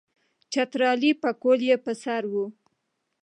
چترالی 0.51 1.11
پکول 1.21 1.59
یې 1.69 1.75
پر 1.83 1.95
سر 2.03 2.23
وو. 2.31 2.45